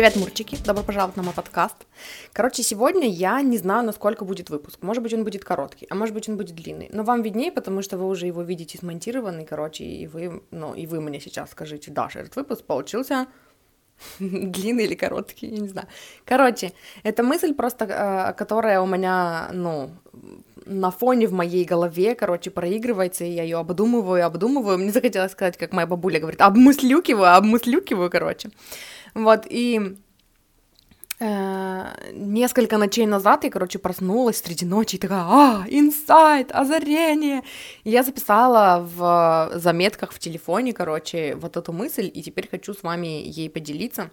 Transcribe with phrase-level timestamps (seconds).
[0.00, 0.56] Привет, Мурчики!
[0.64, 1.76] Добро пожаловать на мой подкаст.
[2.32, 4.78] Короче, сегодня я не знаю, насколько будет выпуск.
[4.80, 6.88] Может быть, он будет короткий, а может быть, он будет длинный.
[6.90, 10.86] Но вам виднее, потому что вы уже его видите смонтированный, короче, и вы, ну, и
[10.86, 13.26] вы мне сейчас скажите, Даша, этот выпуск получился
[14.18, 15.86] длинный или короткий, я не знаю.
[16.24, 16.72] Короче,
[17.02, 19.90] это мысль просто, э, которая у меня, ну,
[20.64, 24.78] на фоне в моей голове, короче, проигрывается, и я ее обдумываю, обдумываю.
[24.78, 28.50] Мне захотелось сказать, как моя бабуля говорит, обмыслюкиваю, обмыслюкиваю, короче.
[29.14, 29.96] Вот, и
[31.18, 37.42] э, несколько ночей назад я, короче, проснулась среди ночи и такая, а, инсайт, озарение.
[37.84, 42.82] И я записала в заметках в телефоне, короче, вот эту мысль, и теперь хочу с
[42.82, 44.10] вами ей поделиться.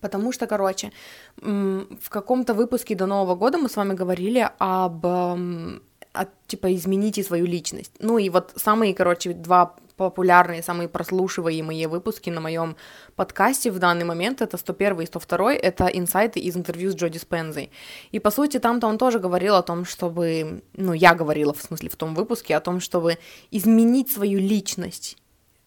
[0.00, 0.92] Потому что, короче,
[1.36, 7.46] в каком-то выпуске до Нового года мы с вами говорили об, от, типа, измените свою
[7.46, 7.92] личность.
[7.98, 12.76] Ну и вот самые, короче, два популярные, самые прослушиваемые выпуски на моем
[13.14, 17.70] подкасте в данный момент, это 101 и 102, это инсайты из интервью с Джоди Спензой.
[18.12, 21.88] И, по сути, там-то он тоже говорил о том, чтобы, ну, я говорила, в смысле,
[21.88, 23.18] в том выпуске, о том, чтобы
[23.50, 25.16] изменить свою личность,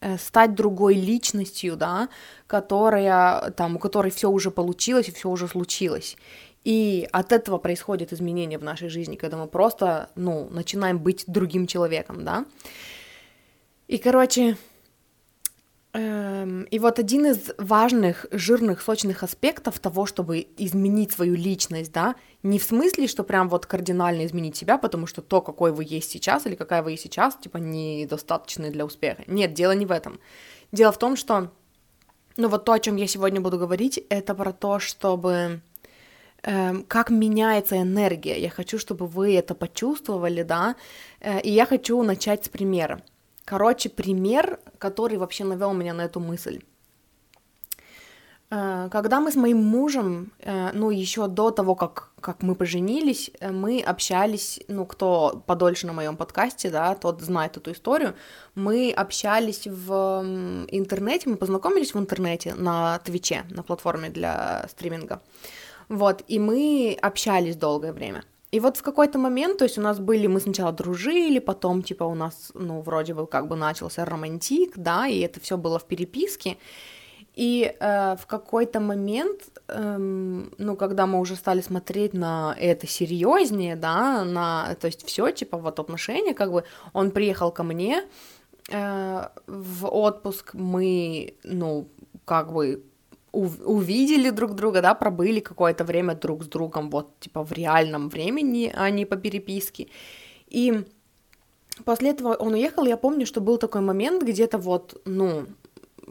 [0.02, 2.10] э, стать другой личностью, да,
[2.48, 6.18] которая, там, у которой все уже получилось и все уже случилось.
[6.66, 11.68] И от этого происходит изменение в нашей жизни, когда мы просто, ну, начинаем быть другим
[11.68, 12.46] человеком, да.
[13.90, 14.56] И, короче,
[15.94, 22.14] эм, и вот один из важных, жирных, сочных аспектов того, чтобы изменить свою личность, да,
[22.44, 26.12] не в смысле, что прям вот кардинально изменить себя, потому что то, какой вы есть
[26.12, 29.24] сейчас или какая вы есть сейчас, типа, недостаточно для успеха.
[29.26, 30.20] Нет, дело не в этом.
[30.72, 31.50] Дело в том, что,
[32.38, 35.62] ну вот то, о чем я сегодня буду говорить, это про то, чтобы
[36.44, 38.40] эм, как меняется энергия.
[38.40, 40.76] Я хочу, чтобы вы это почувствовали, да,
[41.22, 43.02] э, и я хочу начать с примера.
[43.50, 46.60] Короче, пример, который вообще навел меня на эту мысль.
[48.52, 53.32] Э, когда мы с моим мужем, э, ну, еще до того, как, как мы поженились,
[53.40, 58.14] э, мы общались, ну, кто подольше на моем подкасте, да, тот знает эту историю,
[58.54, 60.24] мы общались в
[60.68, 65.22] интернете, мы познакомились в интернете на Твиче, на платформе для стриминга,
[65.90, 68.24] вот, и мы общались долгое время.
[68.52, 72.04] И вот в какой-то момент, то есть у нас были, мы сначала дружили, потом, типа,
[72.04, 75.84] у нас, ну, вроде бы как бы начался романтик, да, и это все было в
[75.84, 76.58] переписке.
[77.36, 83.76] И э, в какой-то момент, эм, ну, когда мы уже стали смотреть на это серьезнее,
[83.76, 88.04] да, на, то есть все, типа, вот отношения, как бы, он приехал ко мне
[88.72, 91.88] э, в отпуск, мы, ну,
[92.26, 92.84] как бы
[93.32, 98.72] увидели друг друга, да, пробыли какое-то время друг с другом, вот, типа, в реальном времени,
[98.76, 99.88] а не по переписке.
[100.48, 100.84] И
[101.86, 105.46] после этого он уехал, я помню, что был такой момент где-то вот, ну,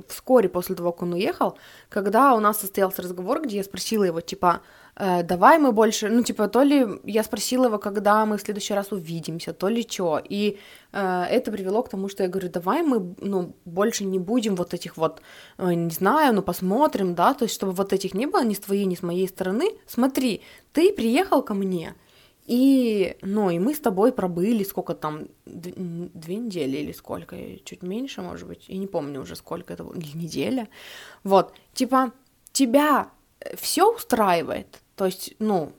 [0.09, 4.21] вскоре после того, как он уехал, когда у нас состоялся разговор, где я спросила его,
[4.21, 4.61] типа,
[4.97, 8.75] э, давай мы больше, ну, типа, то ли я спросила его, когда мы в следующий
[8.75, 10.59] раз увидимся, то ли что, и
[10.93, 14.75] э, это привело к тому, что я говорю, давай мы, ну, больше не будем вот
[14.75, 15.21] этих вот,
[15.59, 18.61] э, не знаю, ну, посмотрим, да, то есть, чтобы вот этих не было ни с
[18.61, 20.43] твоей, ни с моей стороны, смотри,
[20.73, 21.95] ты приехал ко мне,
[22.49, 28.23] и, ну, и мы с тобой пробыли сколько там, две недели или сколько, чуть меньше,
[28.23, 30.69] может быть, я не помню уже сколько это было, или неделя.
[31.25, 32.13] Вот, типа,
[32.53, 33.11] тебя
[33.55, 35.73] все устраивает, то есть, ну,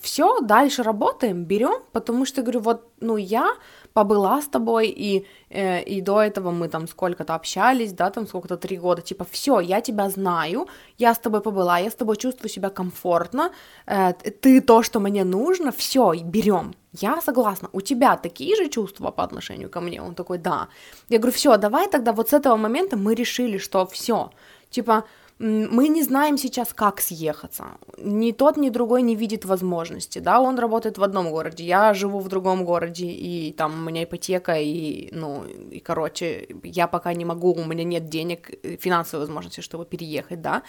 [0.00, 3.56] все, дальше работаем, берем, потому что, говорю, вот, ну, я
[3.96, 8.56] побыла с тобой, и, э, и до этого мы там сколько-то общались, да, там сколько-то
[8.56, 10.66] три года, типа, все, я тебя знаю,
[10.98, 13.50] я с тобой побыла, я с тобой чувствую себя комфортно,
[13.86, 14.12] э,
[14.42, 16.74] ты то, что мне нужно, все, берем.
[16.92, 20.02] Я согласна, у тебя такие же чувства по отношению ко мне?
[20.02, 20.68] Он такой, да.
[21.08, 24.30] Я говорю, все, давай тогда вот с этого момента мы решили, что все,
[24.70, 25.04] типа,
[25.38, 27.64] мы не знаем сейчас, как съехаться.
[27.98, 32.20] Ни тот, ни другой не видит возможности, да, он работает в одном городе, я живу
[32.20, 37.26] в другом городе, и там у меня ипотека, и, ну, и, короче, я пока не
[37.26, 40.62] могу, у меня нет денег, э, финансовой возможности, чтобы переехать, да.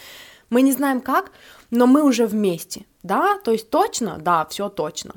[0.49, 1.31] Мы не знаем как,
[1.71, 5.13] но мы уже вместе, да, то есть точно, да, все точно.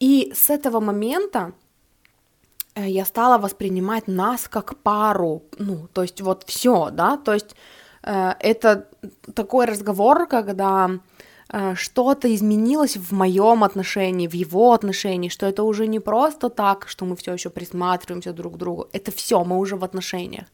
[0.00, 1.52] И с этого момента
[2.74, 7.56] э, я стала воспринимать нас как пару, ну, то есть вот все, да, то есть
[8.02, 8.88] это
[9.34, 10.90] такой разговор, когда
[11.48, 16.88] э, что-то изменилось в моем отношении, в его отношении, что это уже не просто так,
[16.88, 20.46] что мы все еще присматриваемся друг к другу, это все, мы уже в отношениях.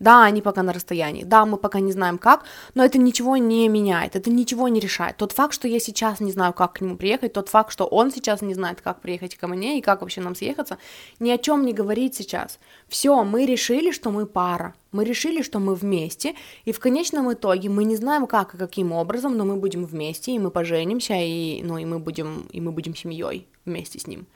[0.00, 2.44] Да, они пока на расстоянии, да, мы пока не знаем как,
[2.74, 5.16] но это ничего не меняет, это ничего не решает.
[5.16, 8.10] Тот факт, что я сейчас не знаю, как к нему приехать, тот факт, что он
[8.10, 10.78] сейчас не знает, как приехать ко мне и как вообще нам съехаться,
[11.20, 12.58] ни о чем не говорит сейчас.
[12.88, 16.34] Все, мы решили, что мы пара, мы решили, что мы вместе,
[16.64, 20.32] и в конечном итоге мы не знаем, как и каким образом, но мы будем вместе,
[20.32, 24.26] и мы поженимся, и, ну, и мы будем, и мы будем семьей вместе с ним.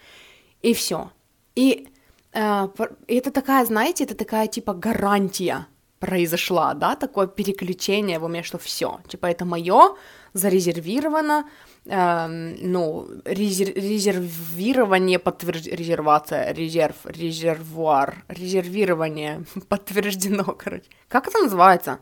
[0.63, 1.11] И все.
[1.55, 1.89] И
[2.33, 2.69] э,
[3.07, 5.67] это такая, знаете, это такая типа гарантия
[5.99, 9.97] произошла, да, такое переключение в уме, что все, типа это мое,
[10.33, 11.49] зарезервировано,
[11.87, 15.67] э, ну, резер, резервирование, подтвержд...
[15.67, 20.85] резервация, резерв, резервуар, резервирование подтверждено, короче.
[21.09, 21.99] Как это называется?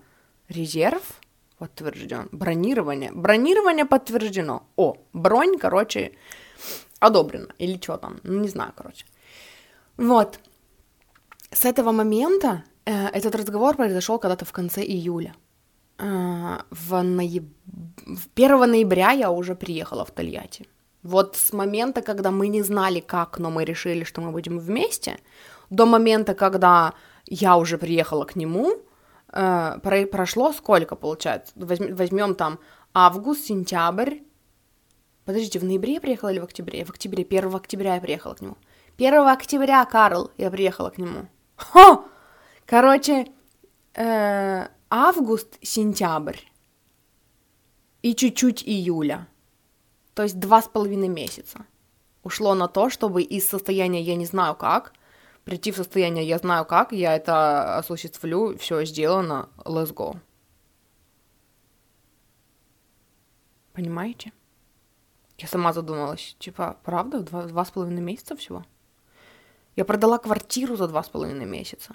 [0.48, 1.02] Резерв
[1.58, 2.28] подтвержден.
[2.32, 3.10] Бронирование.
[3.12, 4.62] Бронирование подтверждено.
[4.76, 6.12] О, бронь, короче,
[7.00, 7.48] одобрено.
[7.58, 9.04] Или что там, ну, не знаю, короче.
[9.96, 10.38] Вот.
[11.50, 15.34] С этого момента э, этот разговор произошел когда-то в конце июля.
[15.98, 17.44] Э, в, нояб...
[18.06, 20.66] в 1 ноября я уже приехала в Тольятти.
[21.02, 25.18] Вот с момента, когда мы не знали как, но мы решили, что мы будем вместе,
[25.70, 26.92] до момента, когда
[27.26, 28.72] я уже приехала к нему,
[29.32, 31.52] э, про- прошло сколько, получается?
[31.56, 32.58] Возьм- возьмем там
[32.94, 34.18] август, сентябрь.
[35.24, 36.84] Подождите, в ноябре я приехала или в октябре?
[36.84, 38.56] В октябре, 1 октября я приехала к нему.
[38.96, 41.28] 1 октября, Карл, я приехала к нему.
[41.56, 42.04] Хо!
[42.66, 43.26] Короче,
[43.94, 46.38] э, август, сентябрь
[48.02, 49.28] и чуть-чуть июля.
[50.14, 51.66] То есть два с половиной месяца
[52.22, 54.92] ушло на то, чтобы из состояния «я не знаю как»
[55.44, 60.18] прийти в состояние «я знаю как», я это осуществлю, все сделано, let's go.
[63.72, 64.32] Понимаете?
[65.38, 68.64] Я сама задумалась, типа, правда, два, два с половиной месяца всего?
[69.76, 71.94] Я продала квартиру за два с половиной месяца.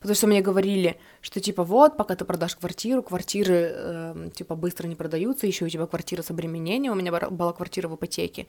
[0.00, 4.86] Потому что мне говорили, что типа вот, пока ты продашь квартиру, квартиры э, типа быстро
[4.86, 8.46] не продаются, еще у тебя квартира с обременением, у меня была квартира в ипотеке.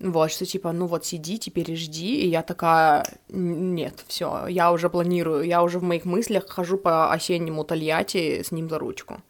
[0.00, 4.90] Вот, что типа, ну вот сиди, теперь жди, и я такая, нет, все, я уже
[4.90, 9.22] планирую, я уже в моих мыслях хожу по осеннему Тольятти с ним за ручку.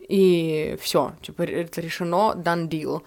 [0.00, 3.02] И все, типа, это решено, done deal.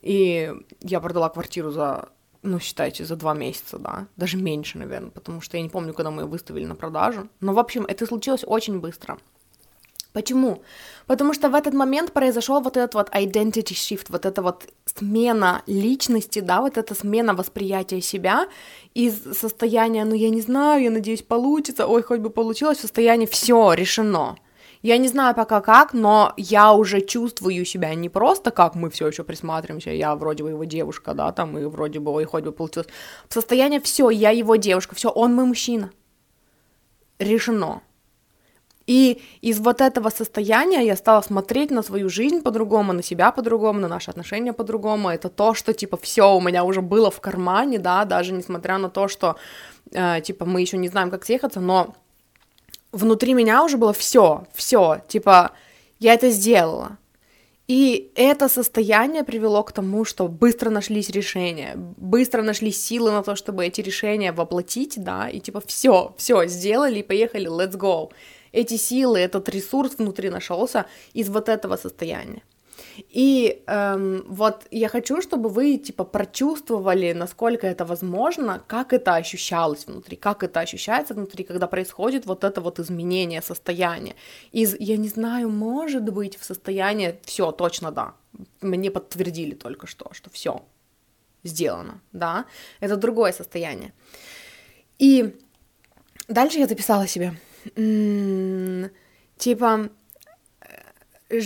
[0.00, 2.08] И я продала квартиру за
[2.46, 6.10] ну, считайте, за два месяца, да, даже меньше, наверное, потому что я не помню, когда
[6.10, 7.28] мы ее выставили на продажу.
[7.40, 9.18] Но, в общем, это случилось очень быстро.
[10.12, 10.62] Почему?
[11.06, 15.62] Потому что в этот момент произошел вот этот вот identity shift, вот эта вот смена
[15.66, 18.48] личности, да, вот эта смена восприятия себя
[18.94, 23.26] из состояния, ну я не знаю, я надеюсь получится, ой, хоть бы получилось, в состояние
[23.28, 24.36] все решено.
[24.86, 29.08] Я не знаю пока как, но я уже чувствую себя не просто как мы все
[29.08, 32.52] еще присматриваемся, я вроде бы его девушка, да, там, и вроде бы, ой, хоть бы
[32.52, 32.86] получилось.
[33.28, 35.90] В состоянии все, я его девушка, все, он мой мужчина.
[37.18, 37.82] Решено.
[38.86, 43.80] И из вот этого состояния я стала смотреть на свою жизнь по-другому, на себя по-другому,
[43.80, 45.08] на наши отношения по-другому.
[45.08, 48.88] Это то, что, типа, все у меня уже было в кармане, да, даже несмотря на
[48.88, 49.34] то, что,
[49.90, 51.96] э, типа, мы еще не знаем, как съехаться, но
[52.96, 55.52] внутри меня уже было все, все, типа,
[56.00, 56.98] я это сделала.
[57.68, 63.34] И это состояние привело к тому, что быстро нашлись решения, быстро нашлись силы на то,
[63.34, 68.10] чтобы эти решения воплотить, да, и типа все, все, сделали поехали, let's go.
[68.52, 72.42] Эти силы, этот ресурс внутри нашелся из вот этого состояния.
[73.08, 79.86] И эм, вот я хочу, чтобы вы, типа, прочувствовали, насколько это возможно, как это ощущалось
[79.86, 84.14] внутри, как это ощущается внутри, когда происходит вот это вот изменение состояния.
[84.52, 88.14] Из, я не знаю, может быть, в состоянии, все, точно да,
[88.60, 90.62] мне подтвердили только что, что все
[91.44, 92.46] сделано, да,
[92.80, 93.92] это другое состояние.
[94.98, 95.36] И
[96.28, 97.34] дальше я записала себе,
[99.36, 99.90] типа,
[101.28, 101.40] э,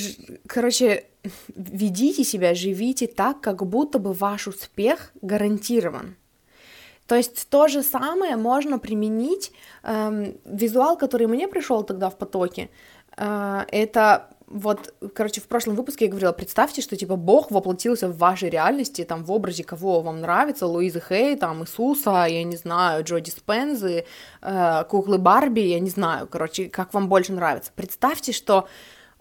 [0.47, 1.10] короче,
[1.55, 6.17] ведите себя, живите так, как будто бы ваш успех гарантирован.
[7.07, 9.53] То есть то же самое можно применить.
[9.83, 12.71] Эм, визуал, который мне пришел тогда в потоке,
[13.17, 18.19] э, это вот, короче, в прошлом выпуске я говорила, представьте, что, типа, Бог воплотился в
[18.19, 23.05] вашей реальности, там, в образе кого вам нравится, Луизы Хей, там, Иисуса, я не знаю,
[23.05, 24.05] Джо Диспензы,
[24.43, 27.71] э, куклы Барби, я не знаю, короче, как вам больше нравится.
[27.77, 28.67] Представьте, что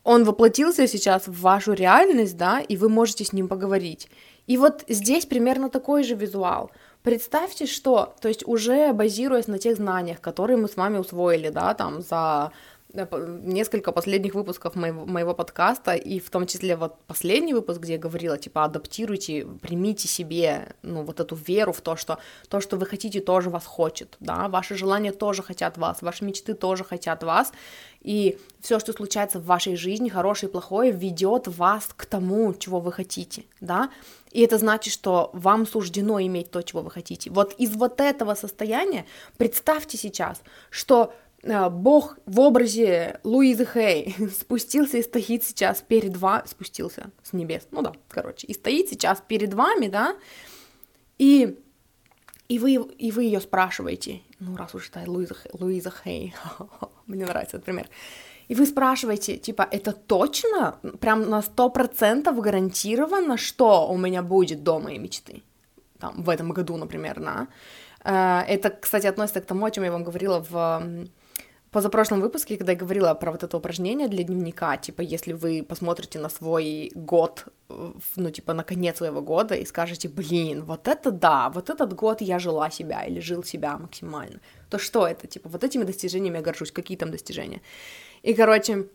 [0.09, 4.09] он воплотился сейчас в вашу реальность, да, и вы можете с ним поговорить.
[4.47, 6.71] И вот здесь примерно такой же визуал.
[7.03, 11.75] Представьте, что, то есть уже базируясь на тех знаниях, которые мы с вами усвоили, да,
[11.75, 12.51] там за
[12.91, 17.99] несколько последних выпусков моего, моего подкаста, и в том числе вот последний выпуск, где я
[17.99, 22.17] говорила, типа, адаптируйте, примите себе, ну, вот эту веру в то, что
[22.47, 26.55] то, что вы хотите, тоже вас хочет, да, ваши желания тоже хотят вас, ваши мечты
[26.55, 27.51] тоже хотят вас,
[28.01, 32.79] и все, что случается в вашей жизни, хорошее и плохое, ведет вас к тому, чего
[32.79, 33.91] вы хотите, да,
[34.31, 37.29] и это значит, что вам суждено иметь то, чего вы хотите.
[37.29, 39.05] Вот из вот этого состояния
[39.37, 40.41] представьте сейчас,
[40.71, 47.33] что Э, Бог в образе Луизы Хей спустился и стоит сейчас перед вами, спустился с
[47.33, 50.15] небес, ну да, короче, и стоит сейчас перед вами, да,
[51.17, 51.57] и,
[52.49, 56.35] и, вы, и вы ее спрашиваете, ну раз уж это Луиза, Луиза Хей,
[57.07, 57.87] мне нравится этот пример,
[58.49, 64.63] и вы спрашиваете, типа, это точно, прям на сто процентов гарантировано, что у меня будет
[64.63, 65.43] дома и мечты,
[65.99, 67.47] там, в этом году, например, да,
[68.03, 71.07] э, это, кстати, относится к тому, о чем я вам говорила в
[71.71, 76.19] позапрошлом выпуске, когда я говорила про вот это упражнение для дневника, типа, если вы посмотрите
[76.19, 77.45] на свой год,
[78.15, 82.21] ну, типа, на конец своего года и скажете, блин, вот это да, вот этот год
[82.21, 85.27] я жила себя или жил себя максимально, то что это?
[85.27, 87.61] Типа, вот этими достижениями я горжусь, какие там достижения?
[88.23, 88.87] И, короче,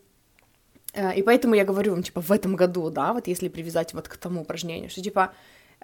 [0.95, 4.09] э, и поэтому я говорю вам, типа, в этом году, да, вот если привязать вот
[4.09, 5.33] к тому упражнению, что, типа,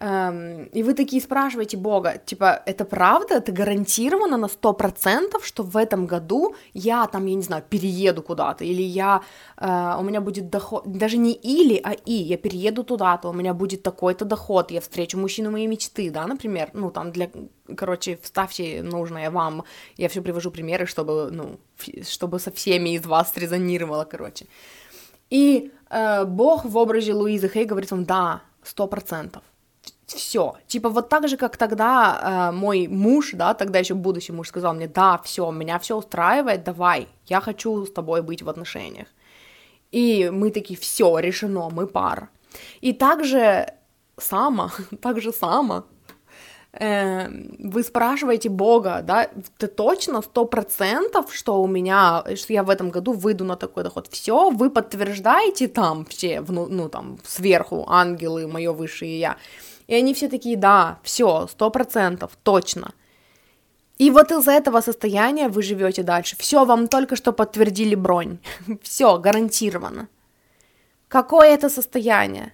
[0.01, 5.77] и вы такие спрашиваете Бога, типа, это правда, это гарантировано на сто процентов, что в
[5.77, 9.21] этом году я там, я не знаю, перееду куда-то, или я,
[9.59, 13.53] э, у меня будет доход, даже не или, а и, я перееду туда-то, у меня
[13.53, 17.29] будет такой-то доход, я встречу мужчину моей мечты, да, например, ну, там, для,
[17.77, 19.65] короче, вставьте нужное вам,
[19.99, 21.59] я все привожу примеры, чтобы, ну,
[22.09, 24.47] чтобы со всеми из вас срезонировало, короче.
[25.29, 29.43] И э, Бог в образе Луизы Хей говорит вам, да, сто процентов
[30.15, 30.55] все.
[30.67, 34.75] Типа вот так же, как тогда э, мой муж, да, тогда еще будущий муж сказал
[34.75, 39.09] мне, да, все, меня все устраивает, давай, я хочу с тобой быть в отношениях.
[39.93, 42.29] И мы такие, все, решено, мы пара.
[42.81, 43.67] И также
[44.17, 44.71] само,
[45.03, 45.85] так же само,
[46.73, 52.71] э, вы спрашиваете Бога, да, ты точно сто процентов, что у меня, что я в
[52.71, 54.09] этом году выйду на такой доход.
[54.09, 59.37] Все, вы подтверждаете там все, ну, ну там сверху ангелы, мое высшее я.
[59.91, 62.93] И они все такие, да, все, сто процентов, точно.
[63.99, 66.37] И вот из этого состояния вы живете дальше.
[66.39, 68.39] Все, вам только что подтвердили бронь.
[68.83, 70.09] Все, гарантированно.
[71.09, 72.53] Какое это состояние?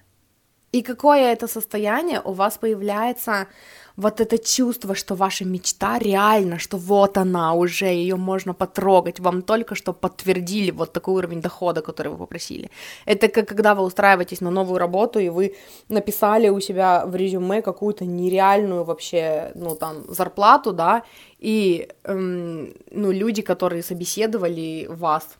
[0.77, 3.47] И какое это состояние у вас появляется
[3.95, 9.41] вот это чувство, что ваша мечта реально, что вот она уже, ее можно потрогать, вам
[9.41, 12.69] только что подтвердили вот такой уровень дохода, который вы попросили.
[13.05, 15.55] Это как когда вы устраиваетесь на новую работу, и вы
[15.89, 21.03] написали у себя в резюме какую-то нереальную вообще, ну, там, зарплату, да,
[21.39, 25.37] и, эм, ну, люди, которые собеседовали вас,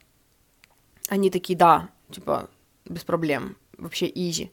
[1.10, 2.50] они такие, да, типа,
[2.86, 4.50] без проблем, вообще изи.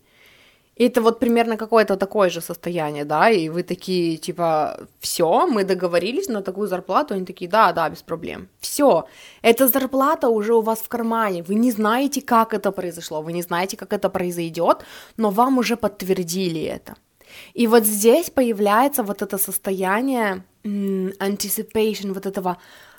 [0.76, 5.64] И это вот примерно какое-то такое же состояние, да, и вы такие, типа, все, мы
[5.64, 8.48] договорились на такую зарплату, они такие, да, да, без проблем.
[8.60, 9.04] Все,
[9.42, 13.42] эта зарплата уже у вас в кармане, вы не знаете, как это произошло, вы не
[13.42, 14.84] знаете, как это произойдет,
[15.16, 16.94] но вам уже подтвердили это.
[17.54, 22.56] И вот здесь появляется вот это состояние anticipation, вот этого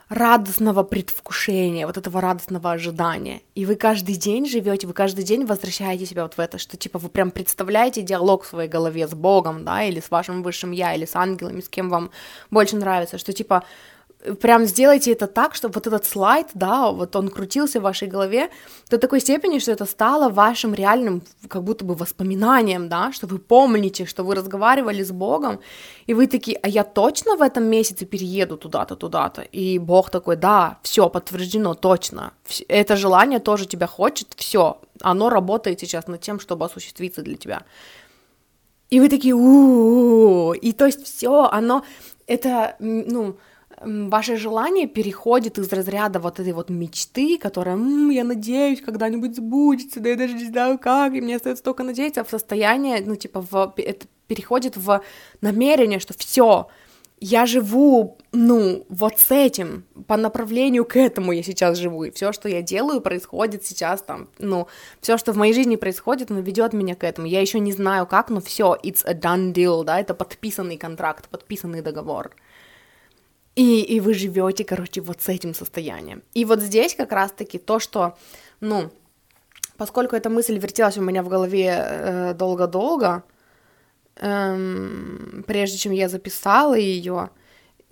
[0.10, 3.42] радостного предвкушения, вот этого радостного ожидания.
[3.56, 7.00] И вы каждый день живете, вы каждый день возвращаете себя вот в это, что типа
[7.00, 10.94] вы прям представляете диалог в своей голове с Богом, да, или с вашим высшим я,
[10.94, 12.12] или с ангелами, с кем вам
[12.52, 13.64] больше нравится, что типа
[14.42, 18.50] прям сделайте это так, чтобы вот этот слайд, да, вот он крутился в вашей голове
[18.90, 23.40] до такой степени, что это стало вашим реальным, как будто бы воспоминанием, да, что вы
[23.40, 25.60] помните, что вы разговаривали с Богом,
[26.08, 30.36] и вы такие, а я точно в этом месяце перееду туда-то, туда-то, и Бог такой,
[30.36, 32.34] да, все подтверждено, точно,
[32.68, 37.64] это желание тоже тебя хочет, все, оно работает сейчас над тем, чтобы осуществиться для тебя.
[38.90, 41.84] И вы такие, у и то есть все, оно,
[42.28, 43.38] это, ну,
[43.86, 50.00] ваше желание переходит из разряда вот этой вот мечты, которая, М, я надеюсь, когда-нибудь сбудется,
[50.00, 53.42] да я даже не знаю как, и мне остается только надеяться, в состояние, ну, типа,
[53.42, 55.02] в, это переходит в
[55.42, 56.68] намерение, что все,
[57.20, 62.34] я живу, ну, вот с этим, по направлению к этому я сейчас живу, и все,
[62.34, 64.68] что я делаю, происходит сейчас там, ну,
[65.00, 67.28] все, что в моей жизни происходит, ну, ведет меня к этому.
[67.28, 71.30] Я еще не знаю как, но все, it's a done deal, да, это подписанный контракт,
[71.30, 72.32] подписанный договор.
[73.56, 76.24] И, и вы живете, короче, вот с этим состоянием.
[76.34, 78.18] И вот здесь как раз-таки то, что,
[78.60, 78.92] ну,
[79.78, 83.24] поскольку эта мысль вертелась у меня в голове э, долго-долго,
[84.18, 87.30] эм, прежде чем я записала ее,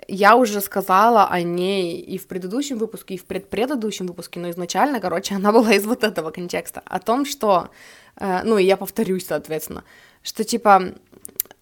[0.09, 4.99] я уже сказала о ней и в предыдущем выпуске, и в предпредыдущем выпуске, но изначально,
[4.99, 7.69] короче, она была из вот этого контекста, о том, что,
[8.17, 9.85] э, ну, и я повторюсь, соответственно,
[10.23, 10.93] что, типа,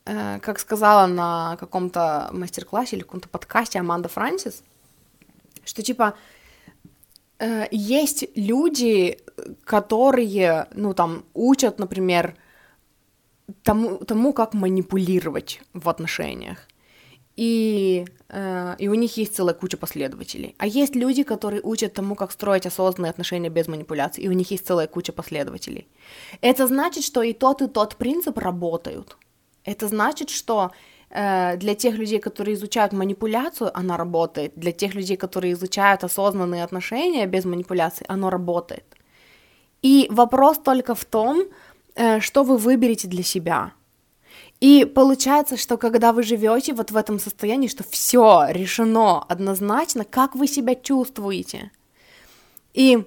[0.04, 4.64] как сказала на каком-то мастер-классе или каком-то подкасте Аманда Франсис,
[5.64, 6.16] что, типа,
[7.40, 9.20] э, есть люди,
[9.64, 12.36] которые, ну, там, учат, например,
[13.64, 16.68] тому, тому как манипулировать в отношениях
[17.36, 20.56] и, э, и у них есть целая куча последователей.
[20.58, 24.52] А есть люди, которые учат тому, как строить осознанные отношения без манипуляций, и у них
[24.52, 25.88] есть целая куча последователей.
[26.42, 29.18] Это значит, что и тот, и тот принцип работают.
[29.66, 30.72] Это значит, что
[31.10, 34.54] э, для тех людей, которые изучают манипуляцию, она работает.
[34.56, 38.86] Для тех людей, которые изучают осознанные отношения без манипуляций, оно работает.
[39.82, 41.44] И вопрос только в том,
[41.96, 43.74] э, что вы выберете для себя–
[44.62, 50.36] и получается, что когда вы живете вот в этом состоянии, что все решено однозначно, как
[50.36, 51.72] вы себя чувствуете.
[52.76, 53.04] И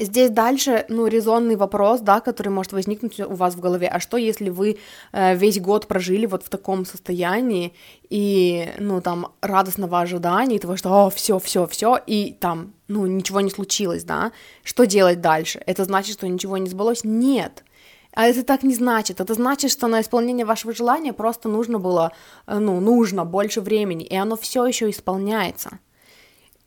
[0.00, 3.86] Здесь дальше, ну, резонный вопрос, да, который может возникнуть у вас в голове.
[3.86, 4.78] А что, если вы
[5.12, 7.74] э, весь год прожили вот в таком состоянии
[8.08, 13.42] и, ну, там, радостного ожидания, того, что, о, все, все, все, и там, ну, ничего
[13.42, 14.32] не случилось, да?
[14.64, 15.62] Что делать дальше?
[15.66, 17.04] Это значит, что ничего не сбылось?
[17.04, 17.62] Нет.
[18.14, 19.20] А это так не значит.
[19.20, 22.12] Это значит, что на исполнение вашего желания просто нужно было,
[22.46, 25.78] э, ну, нужно больше времени, и оно все еще исполняется.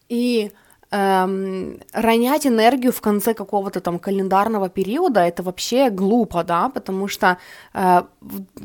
[0.08, 0.52] И
[0.94, 7.38] эм, ронять энергию в конце какого-то там календарного периода это вообще глупо, да, потому что
[7.74, 8.04] э,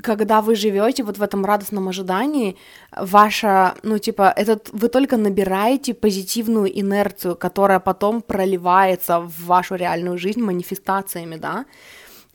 [0.02, 2.56] когда вы живете вот в этом радостном ожидании,
[2.96, 10.18] ваша, ну, типа, этот, вы только набираете позитивную инерцию, которая потом проливается в вашу реальную
[10.18, 11.64] жизнь манифестациями, да,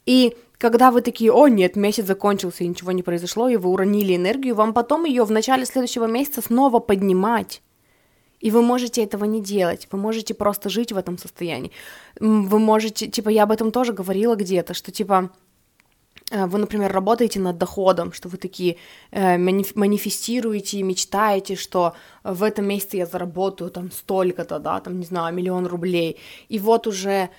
[0.08, 4.16] и когда вы такие, о нет, месяц закончился и ничего не произошло, и вы уронили
[4.16, 7.62] энергию, вам потом ее в начале следующего месяца снова поднимать.
[8.44, 11.72] И вы можете этого не делать, вы можете просто жить в этом состоянии.
[12.20, 15.30] Вы можете, типа, я об этом тоже говорила где-то, что, типа,
[16.30, 18.76] э, вы, например, работаете над доходом, что вы такие
[19.12, 21.94] э, манифестируете и мечтаете, что
[22.26, 26.18] в этом месяце я заработаю там столько-то, да, там, не знаю, миллион рублей,
[26.50, 27.30] и вот уже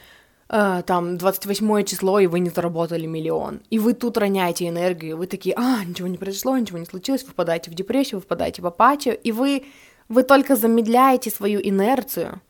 [0.49, 3.61] э, там 28 число, и вы не заработали миллион.
[3.69, 7.33] И вы тут роняете энергию, вы такие, а, ничего не произошло, ничего не случилось, вы
[7.33, 9.65] впадаете в депрессию, вы впадаете в апатию, и вы,
[10.09, 12.41] вы только замедляете свою инерцию,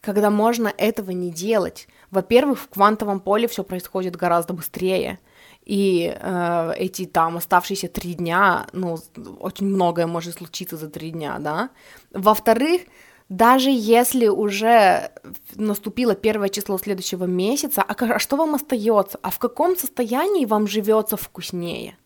[0.00, 1.88] когда можно этого не делать.
[2.10, 5.18] Во-первых, в квантовом поле все происходит гораздо быстрее,
[5.64, 8.98] и э, эти там оставшиеся три дня, ну,
[9.38, 11.70] очень многое может случиться за три дня, да.
[12.10, 12.82] Во-вторых,
[13.28, 15.10] даже если уже
[15.54, 19.18] наступило первое число следующего месяца, а, а что вам остается?
[19.22, 21.96] А в каком состоянии вам живется вкуснее?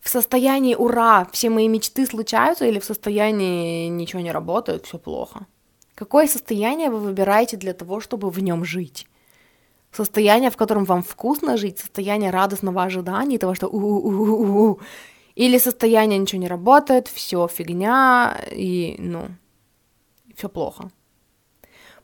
[0.00, 5.46] В состоянии ура, все мои мечты случаются, или в состоянии ничего не работает, все плохо?
[5.94, 9.06] Какое состояние вы выбираете для того, чтобы в нем жить?
[9.90, 14.78] Состояние, в котором вам вкусно жить, состояние радостного ожидания, того, что у-у-у-у-у,
[15.34, 19.28] или состояние ничего не работает, все фигня, и, ну,
[20.36, 20.90] все плохо.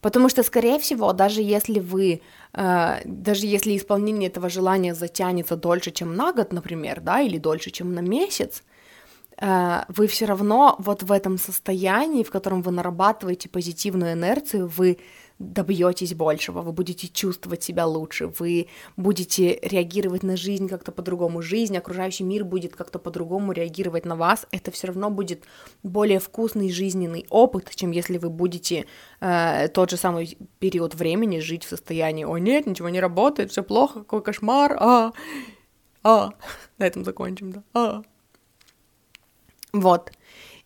[0.04, 2.20] Потому что, скорее всего, даже если вы,
[2.52, 7.70] э, даже если исполнение этого желания затянется дольше, чем на год, например, да, или дольше,
[7.70, 8.62] чем на месяц,
[9.40, 14.98] э, вы все равно вот в этом состоянии, в котором вы нарабатываете позитивную инерцию, вы
[15.38, 21.76] добьетесь большего, вы будете чувствовать себя лучше, вы будете реагировать на жизнь как-то по-другому, жизнь,
[21.76, 25.44] окружающий мир будет как-то по-другому реагировать на вас, это все равно будет
[25.82, 28.86] более вкусный жизненный опыт, чем если вы будете
[29.20, 33.62] э, тот же самый период времени жить в состоянии, о нет, ничего не работает, все
[33.62, 35.12] плохо, какой кошмар, а,
[36.04, 36.30] а,
[36.78, 38.02] на этом закончим, да, а.
[39.72, 40.12] Вот.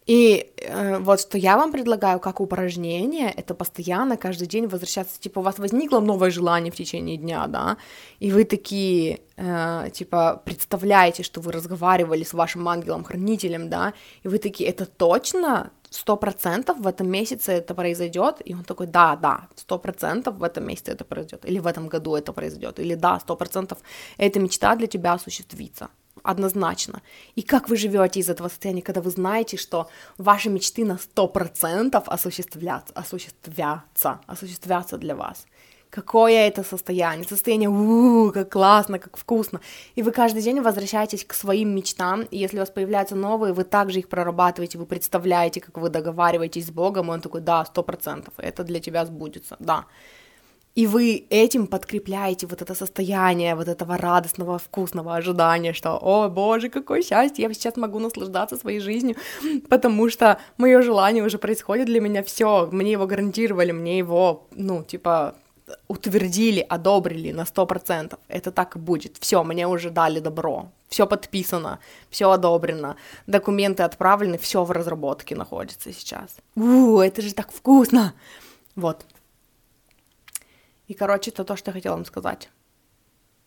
[0.09, 5.41] И э, вот что я вам предлагаю как упражнение, это постоянно каждый день возвращаться, типа
[5.41, 7.77] у вас возникло новое желание в течение дня, да,
[8.19, 13.93] и вы такие, э, типа, представляете, что вы разговаривали с вашим ангелом-хранителем, да,
[14.25, 18.87] и вы такие, это точно, сто процентов в этом месяце это произойдет, и он такой,
[18.87, 22.79] да, да, сто процентов в этом месяце это произойдет, или в этом году это произойдет,
[22.81, 23.79] или да, сто процентов
[24.17, 25.91] эта мечта для тебя осуществится
[26.29, 27.01] однозначно.
[27.37, 29.89] И как вы живете из этого состояния, когда вы знаете, что
[30.19, 35.47] ваши мечты на 100% осуществлятся, осуществятся, осуществятся для вас.
[35.91, 37.27] Какое это состояние?
[37.27, 39.61] Состояние, у как классно, как вкусно.
[39.97, 43.65] И вы каждый день возвращаетесь к своим мечтам, и если у вас появляются новые, вы
[43.65, 47.83] также их прорабатываете, вы представляете, как вы договариваетесь с Богом, и он такой, да, сто
[47.83, 49.87] процентов, это для тебя сбудется, да.
[50.79, 56.69] И вы этим подкрепляете вот это состояние, вот этого радостного, вкусного ожидания, что, о боже,
[56.69, 59.17] какое счастье, я сейчас могу наслаждаться своей жизнью,
[59.69, 64.85] потому что мое желание уже происходит для меня, все, мне его гарантировали, мне его, ну,
[64.85, 65.35] типа,
[65.89, 68.21] утвердили, одобрили на сто процентов.
[68.29, 69.17] Это так и будет.
[69.19, 70.69] Все, мне уже дали добро.
[70.89, 72.95] Все подписано, все одобрено,
[73.27, 76.37] документы отправлены, все в разработке находится сейчас.
[76.55, 78.15] У, это же так вкусно!
[78.77, 79.05] Вот.
[80.89, 82.51] И, короче, это то, что я хотела вам сказать.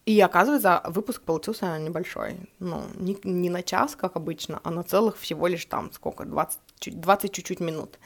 [0.06, 2.50] И оказывается, выпуск получился небольшой.
[2.60, 6.60] Ну, не, не на час, как обычно, а на целых всего лишь там сколько, 20,
[7.00, 8.00] 20 чуть-чуть минут.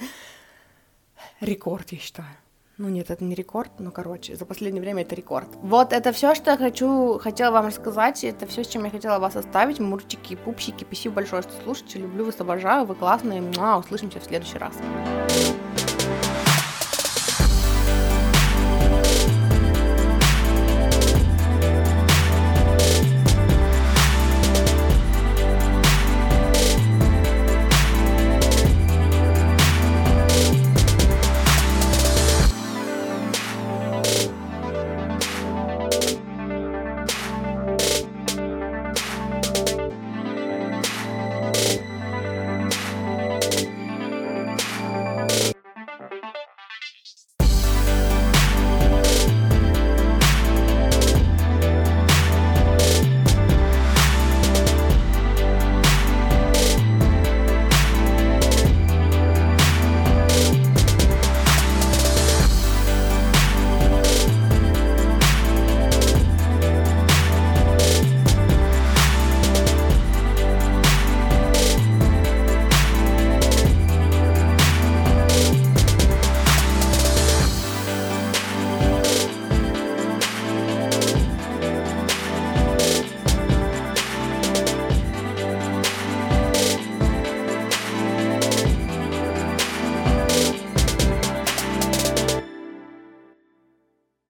[1.40, 2.36] Рекорд, я считаю.
[2.78, 5.48] Ну нет, это не рекорд, но короче, за последнее время это рекорд.
[5.62, 9.18] Вот это все, что я хочу, хотела вам рассказать, это все, с чем я хотела
[9.18, 9.80] вас оставить.
[9.80, 14.58] Мурчики, пупсики, спасибо большое, что слушаете, люблю вас, обожаю, вы классные, ну, услышимся в следующий
[14.58, 14.76] раз.